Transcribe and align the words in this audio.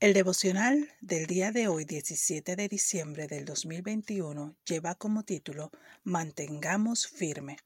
El 0.00 0.14
devocional 0.14 0.88
del 1.02 1.26
día 1.26 1.52
de 1.52 1.68
hoy, 1.68 1.84
17 1.84 2.56
de 2.56 2.68
diciembre 2.68 3.26
del 3.26 3.44
2021, 3.44 4.56
lleva 4.64 4.94
como 4.94 5.24
título 5.24 5.70
Mantengamos 6.04 7.06
firme. 7.06 7.58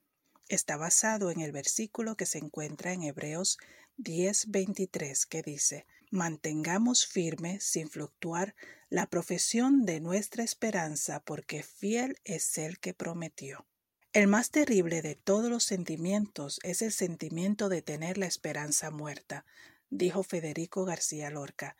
Está 0.48 0.76
basado 0.76 1.30
en 1.30 1.40
el 1.40 1.52
versículo 1.52 2.16
que 2.16 2.26
se 2.26 2.38
encuentra 2.38 2.92
en 2.92 3.04
Hebreos 3.04 3.58
10:23 3.98 5.26
que 5.26 5.42
dice, 5.42 5.86
Mantengamos 6.10 7.06
firme 7.06 7.60
sin 7.60 7.88
fluctuar 7.88 8.56
la 8.88 9.06
profesión 9.08 9.84
de 9.84 10.00
nuestra 10.00 10.42
esperanza 10.42 11.20
porque 11.20 11.62
fiel 11.62 12.16
es 12.24 12.58
el 12.58 12.80
que 12.80 12.94
prometió. 12.94 13.64
El 14.12 14.26
más 14.26 14.50
terrible 14.50 15.02
de 15.02 15.14
todos 15.14 15.48
los 15.48 15.62
sentimientos 15.62 16.58
es 16.64 16.82
el 16.82 16.90
sentimiento 16.90 17.68
de 17.68 17.80
tener 17.80 18.18
la 18.18 18.26
esperanza 18.26 18.90
muerta, 18.90 19.46
dijo 19.88 20.24
Federico 20.24 20.84
García 20.84 21.30
Lorca. 21.30 21.76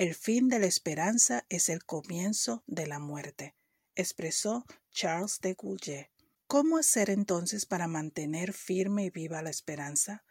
El 0.00 0.14
fin 0.14 0.48
de 0.48 0.58
la 0.58 0.64
esperanza 0.64 1.44
es 1.50 1.68
el 1.68 1.84
comienzo 1.84 2.64
de 2.66 2.86
la 2.86 2.98
muerte, 2.98 3.54
expresó 3.94 4.64
Charles 4.92 5.40
de 5.42 5.52
Goulet. 5.52 6.08
¿Cómo 6.46 6.78
hacer 6.78 7.10
entonces 7.10 7.66
para 7.66 7.86
mantener 7.86 8.54
firme 8.54 9.04
y 9.04 9.10
viva 9.10 9.42
la 9.42 9.50
esperanza? 9.50 10.24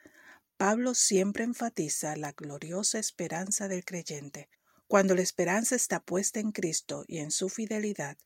Pablo 0.57 0.95
siempre 0.95 1.43
enfatiza 1.43 2.15
la 2.15 2.31
gloriosa 2.31 2.97
esperanza 2.97 3.67
del 3.67 3.85
creyente. 3.85 4.49
Cuando 4.87 5.13
la 5.13 5.21
esperanza 5.21 5.75
está 5.75 5.99
puesta 5.99 6.39
en 6.39 6.51
Cristo 6.51 7.05
y 7.07 7.19
en 7.19 7.29
su 7.29 7.47
fidelidad, 7.47 8.17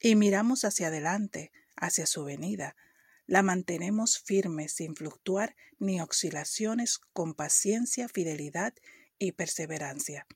y 0.00 0.16
miramos 0.16 0.64
hacia 0.64 0.86
adelante, 0.86 1.52
hacia 1.76 2.06
su 2.06 2.24
venida, 2.24 2.76
la 3.26 3.42
mantenemos 3.42 4.18
firme 4.20 4.70
sin 4.70 4.96
fluctuar 4.96 5.54
ni 5.78 6.00
oscilaciones, 6.00 6.98
con 7.12 7.34
paciencia, 7.34 8.08
fidelidad 8.08 8.72
y 9.18 9.32
perseverancia. 9.32 10.26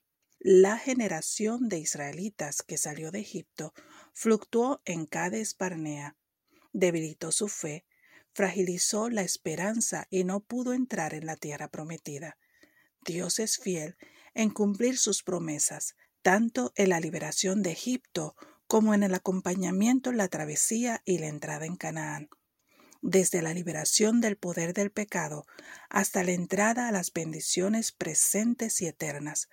La 0.45 0.77
generación 0.77 1.69
de 1.69 1.77
israelitas 1.77 2.63
que 2.63 2.77
salió 2.77 3.11
de 3.11 3.21
Egipto 3.21 3.73
fluctuó 4.11 4.81
en 4.83 5.05
cada 5.05 5.37
Barnea, 5.57 6.17
debilitó 6.73 7.31
su 7.31 7.47
fe, 7.47 7.85
fragilizó 8.33 9.09
la 9.09 9.21
esperanza 9.21 10.05
y 10.09 10.25
no 10.25 10.41
pudo 10.41 10.73
entrar 10.73 11.13
en 11.13 11.27
la 11.27 11.37
tierra 11.37 11.69
prometida. 11.69 12.37
Dios 13.05 13.39
es 13.39 13.57
fiel 13.57 13.95
en 14.33 14.49
cumplir 14.49 14.97
sus 14.97 15.23
promesas, 15.23 15.95
tanto 16.21 16.73
en 16.75 16.89
la 16.89 16.99
liberación 16.99 17.63
de 17.63 17.71
Egipto 17.71 18.35
como 18.67 18.93
en 18.93 19.03
el 19.03 19.13
acompañamiento 19.13 20.09
en 20.09 20.17
la 20.17 20.27
travesía 20.27 21.01
y 21.05 21.19
la 21.19 21.27
entrada 21.27 21.65
en 21.65 21.77
Canaán. 21.77 22.27
Desde 23.01 23.41
la 23.41 23.53
liberación 23.53 24.19
del 24.19 24.35
poder 24.35 24.73
del 24.73 24.91
pecado 24.91 25.45
hasta 25.89 26.21
la 26.21 26.33
entrada 26.33 26.89
a 26.89 26.91
las 26.91 27.13
bendiciones 27.13 27.93
presentes 27.93 28.81
y 28.81 28.87
eternas, 28.87 29.47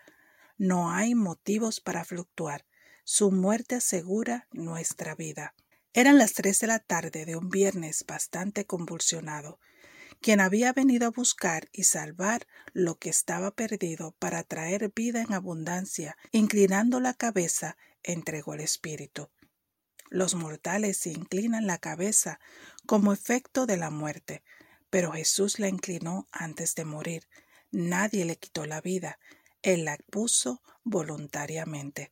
no 0.61 0.91
hay 0.91 1.15
motivos 1.15 1.81
para 1.81 2.05
fluctuar. 2.05 2.67
Su 3.03 3.33
muerte 3.33 3.77
asegura 3.77 4.47
nuestra 4.53 5.15
vida. 5.15 5.55
Eran 5.95 6.19
las 6.19 6.35
tres 6.35 6.61
de 6.61 6.67
la 6.67 6.81
tarde 6.81 7.25
de 7.25 7.35
un 7.35 7.49
viernes 7.49 8.05
bastante 8.07 8.67
convulsionado. 8.67 9.59
Quien 10.21 10.39
había 10.39 10.75
venido 10.75 11.07
a 11.07 11.13
buscar 11.13 11.71
y 11.73 11.85
salvar 11.85 12.47
lo 12.75 12.99
que 12.99 13.09
estaba 13.09 13.53
perdido 13.53 14.15
para 14.19 14.43
traer 14.43 14.93
vida 14.95 15.23
en 15.23 15.33
abundancia, 15.33 16.19
inclinando 16.31 17.01
la 17.01 17.15
cabeza, 17.15 17.79
entregó 18.03 18.53
el 18.53 18.61
espíritu. 18.61 19.31
Los 20.11 20.35
mortales 20.35 21.07
inclinan 21.07 21.67
la 21.67 21.79
cabeza 21.79 22.39
como 22.85 23.15
efecto 23.15 23.65
de 23.65 23.79
la 23.79 23.89
muerte, 23.89 24.43
pero 24.91 25.13
Jesús 25.13 25.59
la 25.59 25.69
inclinó 25.69 26.29
antes 26.33 26.75
de 26.75 26.85
morir. 26.85 27.29
Nadie 27.71 28.27
le 28.27 28.37
quitó 28.37 28.67
la 28.67 28.83
vida, 28.83 29.19
él 29.63 29.85
la 29.85 29.99
puso 30.11 30.63
voluntariamente. 30.85 32.11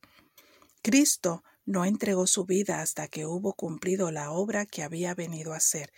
Cristo 0.81 1.43
no 1.65 1.85
entregó 1.85 2.25
su 2.27 2.45
vida 2.45 2.81
hasta 2.81 3.07
que 3.07 3.25
hubo 3.25 3.53
cumplido 3.53 4.11
la 4.11 4.31
obra 4.31 4.65
que 4.65 4.83
había 4.83 5.13
venido 5.13 5.53
a 5.53 5.57
hacer, 5.57 5.91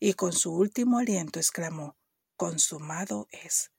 y 0.00 0.14
con 0.14 0.32
su 0.32 0.52
último 0.52 0.98
aliento 0.98 1.38
exclamó, 1.38 1.96
Consumado 2.36 3.28
es. 3.30 3.70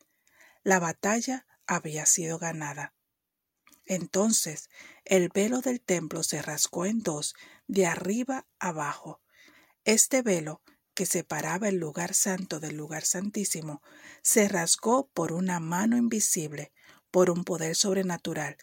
La 0.64 0.80
batalla 0.80 1.46
había 1.68 2.06
sido 2.06 2.40
ganada. 2.40 2.94
Entonces 3.86 4.70
el 5.04 5.30
velo 5.30 5.62
del 5.62 5.82
templo 5.82 6.24
se 6.24 6.42
rasgó 6.42 6.86
en 6.86 7.04
dos, 7.04 7.36
de 7.68 7.86
arriba 7.86 8.48
abajo. 8.60 9.22
Este 9.84 10.22
velo, 10.22 10.62
que 10.96 11.06
separaba 11.06 11.68
el 11.68 11.76
lugar 11.76 12.14
santo 12.14 12.60
del 12.60 12.78
lugar 12.78 13.06
santísimo, 13.06 13.84
se 14.24 14.48
rasgó 14.48 15.08
por 15.10 15.34
una 15.34 15.60
mano 15.60 15.98
invisible, 15.98 16.72
por 17.16 17.30
un 17.30 17.46
poder 17.46 17.78
sobrenatural, 17.78 18.58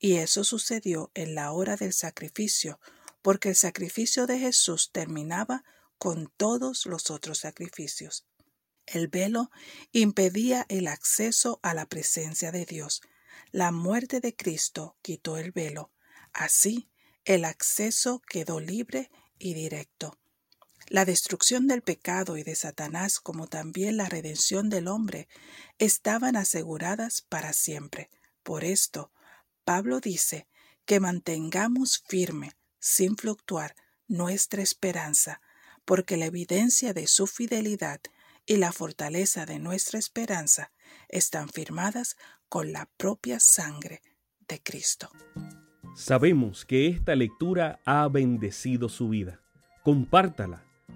y 0.00 0.14
eso 0.14 0.42
sucedió 0.42 1.12
en 1.14 1.36
la 1.36 1.52
hora 1.52 1.76
del 1.76 1.92
sacrificio, 1.92 2.80
porque 3.22 3.50
el 3.50 3.54
sacrificio 3.54 4.26
de 4.26 4.40
Jesús 4.40 4.90
terminaba 4.90 5.62
con 5.98 6.26
todos 6.36 6.84
los 6.86 7.12
otros 7.12 7.38
sacrificios. 7.38 8.26
El 8.86 9.06
velo 9.06 9.52
impedía 9.92 10.66
el 10.68 10.88
acceso 10.88 11.60
a 11.62 11.74
la 11.74 11.86
presencia 11.86 12.50
de 12.50 12.66
Dios. 12.66 13.02
La 13.52 13.70
muerte 13.70 14.18
de 14.18 14.34
Cristo 14.34 14.96
quitó 15.00 15.36
el 15.36 15.52
velo. 15.52 15.92
Así, 16.32 16.90
el 17.24 17.44
acceso 17.44 18.20
quedó 18.28 18.58
libre 18.58 19.12
y 19.38 19.54
directo. 19.54 20.18
La 20.92 21.06
destrucción 21.06 21.68
del 21.68 21.80
pecado 21.80 22.36
y 22.36 22.42
de 22.42 22.54
Satanás, 22.54 23.18
como 23.18 23.46
también 23.46 23.96
la 23.96 24.10
redención 24.10 24.68
del 24.68 24.88
hombre, 24.88 25.26
estaban 25.78 26.36
aseguradas 26.36 27.22
para 27.22 27.54
siempre. 27.54 28.10
Por 28.42 28.62
esto, 28.62 29.10
Pablo 29.64 30.00
dice 30.00 30.48
que 30.84 31.00
mantengamos 31.00 32.04
firme, 32.06 32.52
sin 32.78 33.16
fluctuar, 33.16 33.74
nuestra 34.06 34.60
esperanza, 34.60 35.40
porque 35.86 36.18
la 36.18 36.26
evidencia 36.26 36.92
de 36.92 37.06
su 37.06 37.26
fidelidad 37.26 38.02
y 38.44 38.56
la 38.56 38.70
fortaleza 38.70 39.46
de 39.46 39.58
nuestra 39.58 39.98
esperanza 39.98 40.72
están 41.08 41.48
firmadas 41.48 42.18
con 42.50 42.70
la 42.70 42.90
propia 42.98 43.40
sangre 43.40 44.02
de 44.46 44.62
Cristo. 44.62 45.08
Sabemos 45.96 46.66
que 46.66 46.88
esta 46.88 47.16
lectura 47.16 47.80
ha 47.86 48.06
bendecido 48.08 48.90
su 48.90 49.08
vida. 49.08 49.40
Compártala 49.84 50.66